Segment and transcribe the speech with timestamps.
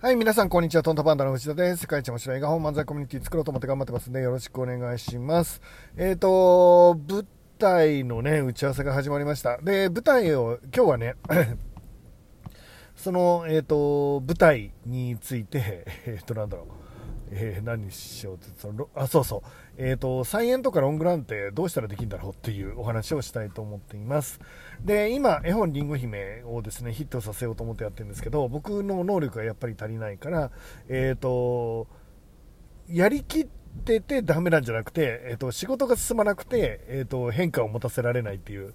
[0.00, 0.84] はい、皆さん、こんにちは。
[0.84, 1.80] トントパンダの藤田です。
[1.80, 5.60] 世界一面白い映画本漫才コミュニティ作ろうと思って頑張ってますんで、よろしくお願いします。
[5.96, 7.26] えっ、ー、と、舞
[7.58, 9.58] 台のね、打ち合わせが始まりました。
[9.58, 11.16] で、舞台を、今日はね、
[12.94, 16.66] その、えっ、ー、と、舞台について、 えっ、ー、と、なんだろう。
[17.30, 18.88] えー、何にしようってその？
[18.94, 19.42] あそうそう、
[19.76, 24.40] えーと、菜園とかロングランってどうしたらできるんだろうっていうお話をしたいと思っています。
[24.84, 30.50] で今絵本りんご姫をですねヒットさせようと思ってやってるんですけど僕の能力がやっぱり足りないから
[30.88, 31.86] えっ、ー、と
[32.88, 33.46] やりきっ
[33.84, 38.74] ててダメなんじゃなくて、えーと、仕事が進まなくて、えーと変化を持たせられないっていう。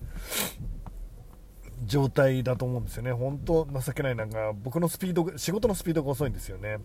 [1.85, 6.77] 状態だと思うんですよね、本当、情けない、なんか僕のスピード仕事のスピードが遅いんですよね、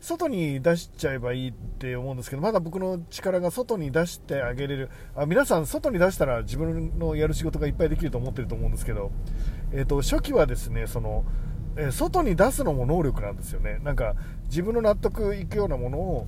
[0.00, 9.10] 外に出しちゃえばいいって思うんですけど、まだ僕の力が外に出してあげれる、あ皆さん、外に出したら自分のやる仕事がいっぱいできると思ってると思うんですけど、
[9.72, 11.24] えーと、初期はですねその、
[11.76, 16.26] えー、外に出すのも能力なんですよね、なんか自分の納得いくようなものを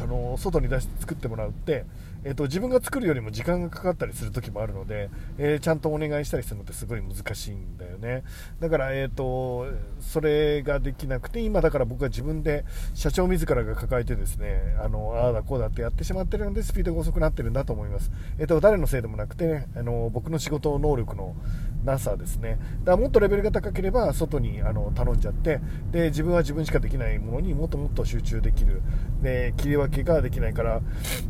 [0.00, 1.84] あの外に出して作ってもらうって、
[2.24, 8.24] えーと、自分が作るよりも時間がかかったりする時もあるので、えー、ちゃんとお願いしたりするのってすごい難しいんだよね。
[8.60, 9.66] だから、えーと、
[10.00, 21.34] それができなくて今だから僕は自分で社長自らが抱えてですねあのああだこうだってやってしまってるのでスピードが遅くなってるんだと思います、えーと、誰のせいでもなくて、ね、あの僕の仕事能力の
[21.84, 22.58] なさですね。
[22.80, 28.82] だからもっとレベルが高ければ外にあの頼んじゃってで自分は自分しかできないものにもっともっと集中できる。
[29.22, 30.80] で切り分けができないから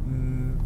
[0.06, 0.60] うん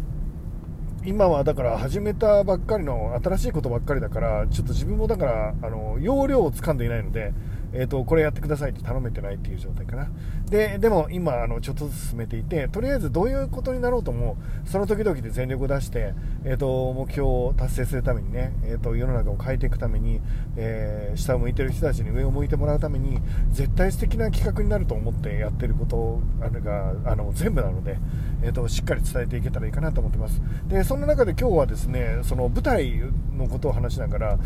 [1.05, 7.33] 今はだから始めたばっかりの新しいことばっかりだからちょっと自分もだからあの容量をつかんでいないので
[7.73, 10.09] えーと、これやってくださいって頼めてないっていう状態かな。
[10.49, 16.13] ででも今あのちょっとずつ進めていてとりあえずどういうことになろうともその時々で全力を出して、
[16.43, 20.21] えーと、目標を達成するためにね、えーと、世の中を変えていくために、
[20.55, 27.97] えー、下を向いてる人たちに上を向いてもらうために絶対素敵な企画になると思ってやってることあれがあの全部なので、
[28.43, 30.41] えー、としっかり伝えていけたらいいかなと思ってます。
[30.67, 33.01] でそんな中で今日はですねその舞台
[33.35, 34.39] のことを話しながら、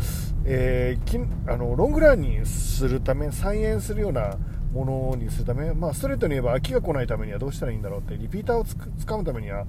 [0.44, 1.18] えー、き
[1.50, 4.38] あのロングランにするためめ再演するような
[4.72, 9.66] ものにするため、まあ、ストレートに言えば飽きが来ないためにはどうしたらいいんだろうってリピーターをつかむためには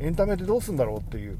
[0.00, 1.38] エンタメってどうするんだろうっていう。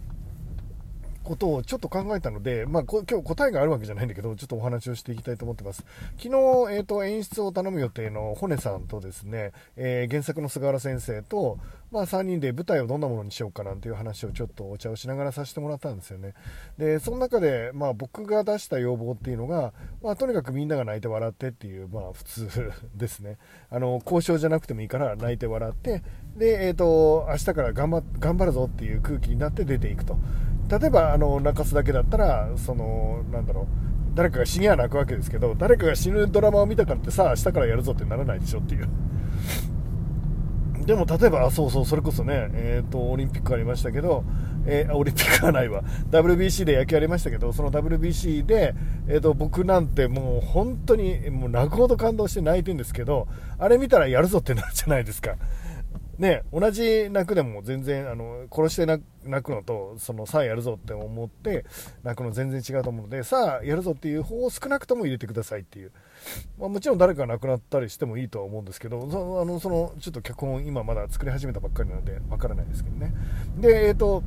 [1.31, 5.85] ことをちょっと考えたので、まあ、今日答えがあるわけじゃないんだけど、ちょっとお話をしていきたいと思ってます。
[6.19, 6.29] 昨日、
[6.75, 11.59] えっ、ー、と、演出を頼む予定のホネさんとですね、えー、原作の菅原先生と、
[11.93, 16.35] まあ、3人で舞台をどんなものにしようかなんていう話をちょっとお茶をしながらさせてもらったんですよね。
[16.79, 23.39] で、その中で、まあ、僕が出した要望っていうのが、まあ、とにかくみんなが泣いて笑ってっていう、まあ、普通ですね。
[23.71, 26.03] あの、交渉じゃなくてもいいから泣いて笑って、
[26.37, 30.19] で、えっ、ー、と、明日から頑張頑張るぞっていう空気になって出ていくと。
[30.71, 33.67] 例えばあの泣かすだけだったらそのなんだろう
[34.15, 38.89] 誰かが死には泣くわけですけど誰かが死ぬドラマを見たからってさあ明日からやるぞってならないでしょっていう。
[40.87, 44.25] でも例えばそうそうそれこそねえっ、ー、とオリンピックありましたけど
[44.67, 45.83] えー、オリンピックはないわ。
[46.11, 48.75] WBC で野球ありましたけどその WBC で、
[49.09, 53.27] えーと、僕なんてもう本当にもう泣くほど感動して泣いてるんですけど
[53.59, 55.37] あれ見たらやるぞってなるじゃないですか。
[56.21, 59.03] ね、同じ泣くでも全然あの殺して泣
[59.43, 61.65] くのとそのさあやるぞって思って
[62.03, 65.93] 泣くの全然違うと思うのでさあやるぞっていう方を少なくとも入れてくださいっていう、
[66.59, 73.15] まあ、もちろん誰かが亡くなったりしてもいいとは思うんですけどそあのそのちょっと脚本今まだ作り始めたばっかりなのでわからないですけどね。
[73.57, 74.23] でえっ、ー、と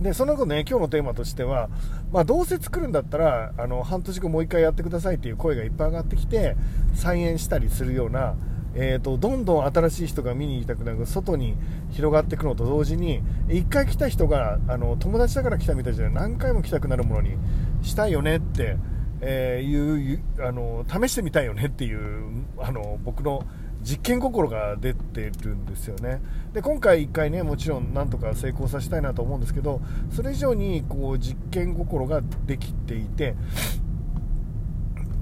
[0.00, 1.70] でその後ね今日のテーマとしては、
[2.12, 6.56] まあ、どうせ作るんだったらあの半年後もう1回やってくださいっていう声がいっぱい上がってきて
[6.94, 8.36] 再演したりするような
[8.76, 11.56] えーと、どんどん新しい人が見に行きたくなる外に
[11.92, 17.36] 広がっていくのと同時に1回来た人があの友達だから来たみたいじゃない何回も来たくなるものに
[17.82, 18.76] したいよねって、
[19.20, 23.44] え、いうあの試してみたいよねっていうあの僕の
[23.82, 26.22] 実験心が出てるんですよね。
[26.54, 33.34] で今回1回ねもちろんなんとか成功させたいなと思うんですけどそれ以上にこう実験心ができていて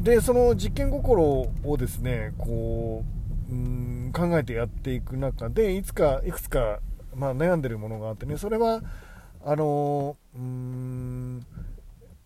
[0.01, 3.22] でその実験心をですねこう
[4.13, 6.81] 考えてやっていく中でいつかいくつか、
[7.15, 8.83] まあ、悩んでるものがあってねそれは
[9.45, 11.45] あのうん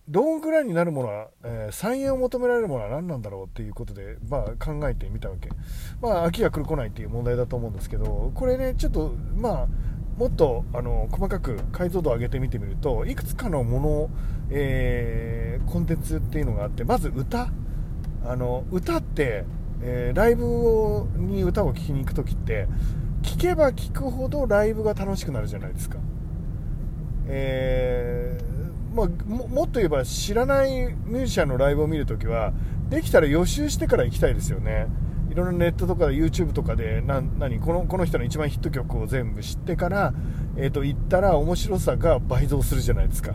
[0.08, 5.48] ロングランになるものは、えー、再演を求められるものは何なんだろうっていうことで、まあ、考えてみたわけ、
[6.00, 9.66] まあ、秋が来る来ないっていう問題だと思うんですけどこれねちょっとまあ
[10.16, 14.10] もっとあの細かく解像度を上げてみてみるといくつかのもの、
[14.50, 17.50] えー、コンテンツっていうのがあってまず歌。
[18.28, 19.44] あの歌って
[19.82, 22.66] えー、ライブをに歌を聴きに行く時って
[23.22, 25.98] 聴けば聴くほどライブが楽しくなるじゃないですか、
[27.26, 30.70] えー、まあ、もっと言えば知らない
[31.04, 32.52] ミュージシャンのライブを見るときは
[32.88, 34.86] できたら予習してから行きたいですよね。
[35.30, 40.14] いろんなネットとか YouTube とかでな何このこの人の一番ヒット曲を全部知ってから、
[40.56, 43.34] えーと、行ったら面白さが倍増するじゃないですか。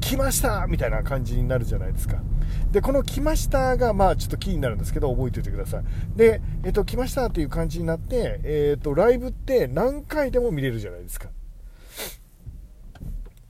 [0.00, 2.16] 来ましたみたいな感じになるじゃないですか。
[2.72, 5.84] でこの来ましたがまあちょっとキーになるんですけど覚えておいてください。
[6.16, 11.28] で、えーと、来ましたっていう感じになって、えーとライブって何回でも見れるじゃないですか。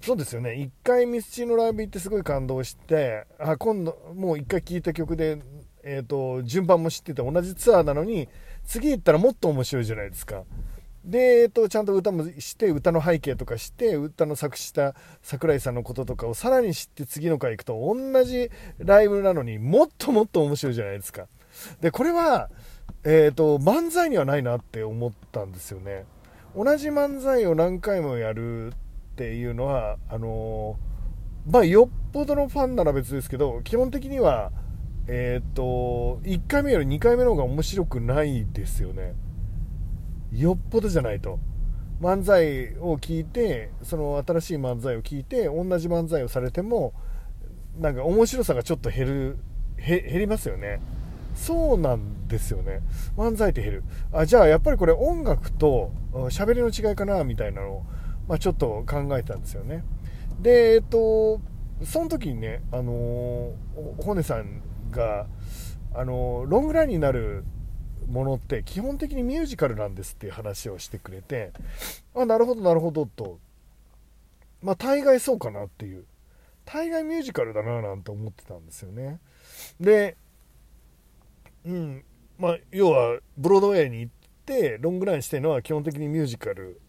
[0.00, 0.50] そうですよね。
[0.50, 5.40] 1回ミスチルのライブ行ってすごい感動してあ今度もう1回聴いた曲で
[5.88, 8.28] えーと、順番も知ってて同じツアーなのに
[8.64, 10.42] 次行ったらもっと面白いじゃないですか。
[11.06, 21.28] で、えーと、ちゃんと歌もして歌の背景とかして歌の作詞した桜井さんのこととかをさらに知って次の回行くと同じライブなのにもっともっと面白いじゃないですか。
[21.80, 22.50] でこれは、
[23.04, 26.04] えーと、漫才にはないなって思ったんですよね。
[26.56, 28.72] 同じ漫才を何回もやるっ
[29.14, 30.76] ていうのはあの、
[31.48, 34.50] まあ、よっぽどのファンなら別ですけど基本的には
[35.06, 39.14] えっ、と1回目より2回目の方が面白くないですよね
[40.32, 41.38] よっぽどじゃないと。
[42.00, 46.92] 漫才を聞いてその新しい漫才を聞いて同じ漫才をされても
[47.78, 49.38] なんか面白さがちょっと減る
[49.78, 50.80] 減りますよね。
[51.34, 52.80] そうなんですよね。
[53.16, 53.84] 漫才って減る。
[54.12, 55.92] あじゃあやっぱりこれ音楽と
[56.30, 57.82] 喋りの違いかなみたいなのを、
[58.26, 59.84] まあ、ちょっと考えたんですよね。
[60.40, 61.40] でえっと
[61.84, 65.26] その時にねあのー、ホネさんが
[65.94, 67.44] あのロングラインになる
[68.08, 71.52] ものって基本的にミュージカルなんですっていう話をしてくれて
[72.14, 73.38] あなるほどなるほどと。
[74.62, 76.04] まあ大概そうかなっていう。
[76.64, 79.20] 大概ミュージカルだななんて思ってたんですよね。
[79.80, 80.16] で
[81.64, 82.04] うん
[82.38, 84.12] まあ要はブロードウェイに行っ
[84.44, 86.80] てロングランしてるのは基本的にミュージカル。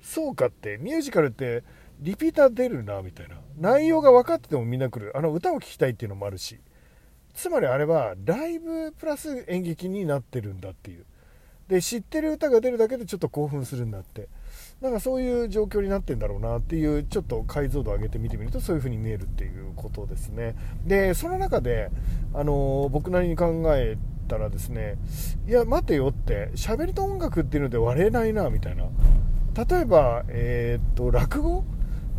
[0.00, 1.64] そうかってミュージカルって
[2.00, 3.36] リピーター出るなみたいな。
[3.56, 5.16] 内容が分かっててもみんな来る。
[5.16, 6.60] あの歌を聴きたいっていうのもあるし。
[7.34, 11.04] つまりあれはライブプラス演劇になってるんだっていう。
[11.68, 14.28] で知ってる歌が出るだけでちょっと興奮するんだって。
[14.80, 20.54] なんかそういう状況になってんだろうなっていうちょっと解像度を上げて見てみるとそういう風に見えるっていうことですね。
[20.84, 21.90] でその中で、
[22.34, 23.96] あの僕なりに考え
[24.28, 24.96] たらですね
[25.48, 28.84] いや待てよって喋りと音楽っていうので割れないなみたいな。
[29.56, 31.64] 例えば、えー、っと落語？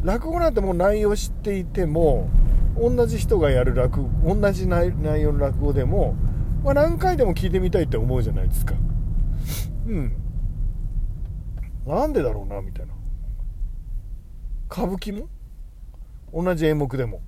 [0.03, 2.29] 落語なんてもう内容知っていても
[2.77, 4.91] 同じ人がやる落語同じ内
[5.21, 6.15] 容の落語でも、
[6.63, 8.75] まあ、何回でも聞いてみたいって思うじゃないですか。
[9.87, 10.15] うん。
[11.85, 12.93] なんでだろうなみたいな。
[14.69, 15.29] 歌舞伎も？
[16.33, 17.21] 同じ演目でも。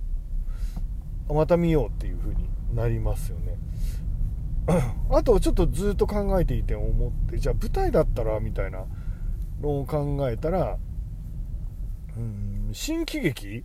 [1.29, 3.57] また見ようっていう風になりますよね。
[5.11, 8.85] あとちょっとずっと考えていて思ってじゃあ舞台だったらみたいな
[9.61, 10.77] のを考えたら
[12.17, 13.63] うん新喜劇？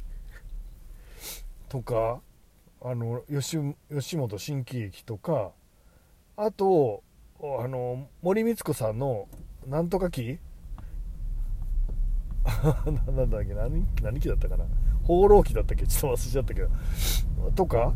[1.73, 2.21] とか
[2.83, 3.57] あの吉
[3.91, 5.53] 吉本新喜劇とか
[6.37, 7.03] あと
[7.41, 9.27] あの森光子さんの
[9.67, 10.39] 「なんとか期
[13.17, 14.67] 」なんだっけ何何期だったかな。
[15.05, 16.69] 放浪記だったっけちょっと忘れちゃったけど。
[17.55, 17.95] とか、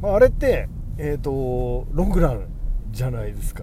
[0.00, 2.48] まあ、あれってえっ、ー、とロングラン
[2.90, 3.62] じゃないですか。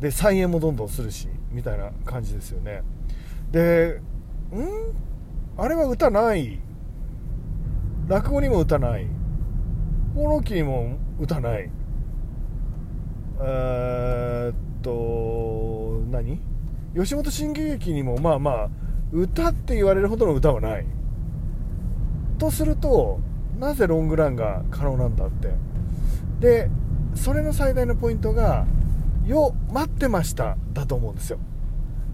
[0.00, 2.82] で再演もどんどんするしみたいな感じですよね。
[3.50, 4.02] で
[4.52, 4.62] ん？
[5.56, 6.60] あれは歌ない
[8.06, 9.06] 落語にも歌ない。
[10.14, 11.70] 放浪記にも歌ない。
[13.40, 16.40] えー、っと何？
[16.94, 18.68] 吉本新喜劇にもまあまあ
[19.12, 20.86] 歌って言われるほどの歌はない。
[22.38, 23.20] とすると
[23.58, 25.52] なぜロングランが可能なんだって。
[26.40, 26.70] で
[27.14, 28.66] それの最大のポイントが
[29.24, 31.38] 「よ待ってました」だと思うんですよ。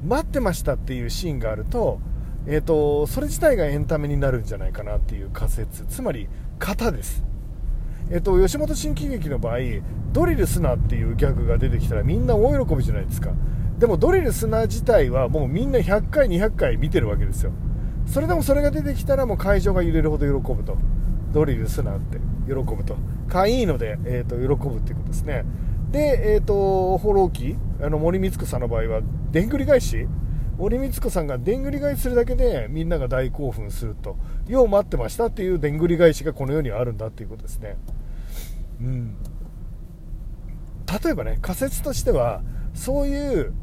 [0.06, 2.00] 待ってましたっていうシーンがあると
[2.46, 6.28] えーと、それ自体がエンタメになるんじゃないかなっていう仮説つまり
[6.58, 7.22] 型です、
[8.10, 9.58] えーと、吉本新喜劇の場合
[10.12, 13.32] ドリルすなっていうギャグが出てきたらみんな大喜びじゃないですか。
[13.78, 17.52] でもドリルすな自体はもうみんな100回200回見てるわけですよ。
[18.06, 20.76] それでもそれが出てきたらもう会場が揺れるほど喜ぶと。
[21.32, 22.96] ドリルすなって喜ぶと。
[23.28, 25.44] かいいので、えーと、喜ぶっていうことですね。
[25.90, 30.06] で、えーと、放浪記あの森光子さんの場合はでんぐり返し
[30.60, 34.18] 森光子さんがでんぐり返しするだけでみんなが大興奮すると。
[34.46, 37.78] よう待ってましたっていうでんぐり返しがこの世にあるんだっていうことですね。
[38.82, 39.16] うん。
[41.02, 42.42] 例えばね仮説としては
[42.74, 43.54] そういう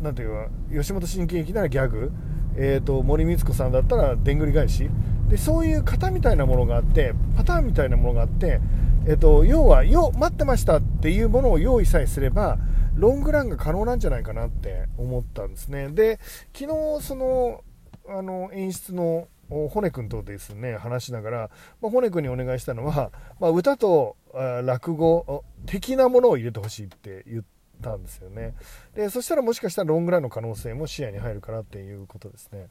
[0.00, 2.10] なんていうか吉本新喜劇ならギャグ。
[2.58, 4.88] えーと、森光子さんだったらでんぐり返し。
[5.28, 8.60] でそういう型みたいなものがあってパターンみたいなものがあって、
[9.06, 12.58] えーと、要はよ待ってましたっていうものを用意さえすれば
[12.96, 15.88] ロングランが可能なんじゃないかなって思ったんですね。
[15.88, 16.18] で
[16.54, 17.62] 昨日その
[18.08, 21.50] あの演出の骨君とですね話しながら、
[21.80, 24.16] まあ、骨君にお願いしたのは、まあ、歌と
[24.64, 27.44] 落語的なものを入れてほしいって言っ
[27.82, 28.54] たんですよね。
[28.94, 32.68] でそしたらもしかしたらロングランの可能性も視野に入るかなっていうことですね。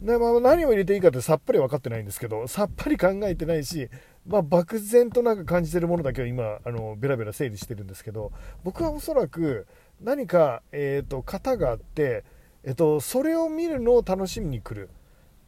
[0.00, 3.88] で、まあ、何を入れていいかってさっぱり分かってないんですけどさっぱり考えてないし、
[4.26, 8.32] まあ、漠然となんか感じてるものだけを今あのベラベラ整理してるんですけど
[8.62, 9.66] 僕はおそらく
[10.00, 12.24] 何か、えーと、型があって、
[12.62, 14.90] えーと、それを見るのを楽しみに来る、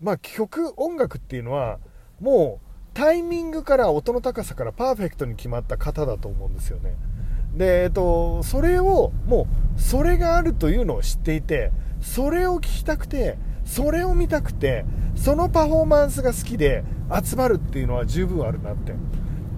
[0.00, 1.78] まあ、曲音楽っていうのは
[2.20, 6.94] もうタイミングから音の高さからパーフェクトに決まった型だと思うんですよね。
[7.54, 16.84] で、えっと、それをもうそれがあるというのを知っていてそれを聞きたくてそれを見たくてそのパフォーマンスが好きで
[17.22, 18.94] 集まるっていうのは十分あるなって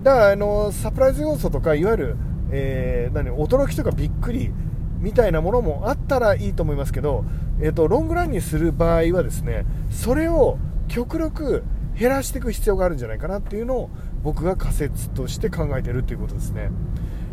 [0.02, 2.16] だからあのサプライズ要素とかいわゆる、
[2.50, 4.50] えー、何驚きとかびっくり
[4.98, 7.24] みたいなものもあったらいいと思いますけど、
[7.60, 11.62] えーと、ロングランにする場合はですねそれを極力
[11.98, 13.90] 減らしていく必要があるんじゃないかなっていうのを
[14.22, 16.70] 僕が仮説として考えてるっていうことですね。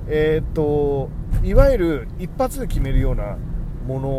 [0.08, 1.10] えっ、ー、と
[1.44, 3.38] いわゆる一発で決めるような
[3.88, 4.10] もの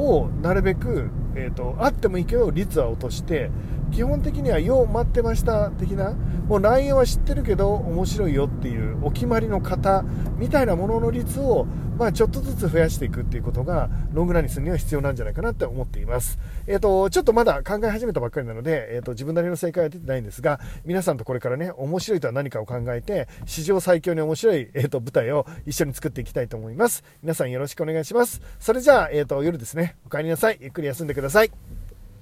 [0.00, 3.50] をなるべく、えーと、あってもいいけど率は落として
[3.90, 6.14] 基本的には「よう待ってました」的な
[6.48, 10.04] もう内容は知ってるけど面白いよっていうお決まりの型
[10.36, 11.66] みたいなものの率を、
[11.98, 27.04] まあ、ちょっとずつ増やしていくっていうことがロングランにするには必要なんじゃないかなって思っています、えーと、ちょっとまだ考え始めたばっかりなので、えーと、自分なりの正解は出てないんですが皆さんとこれからね面白いとは何かを考えて史上最強に面白い、えー、と舞台を一緒に作っていきたいと思います。
[27.22, 28.40] 皆さんよろしくお願いします。
[28.58, 29.96] それじゃあ、えー、と夜ですね。
[30.06, 30.58] お帰りなさい。
[30.60, 31.87] ゆっくり休んでください。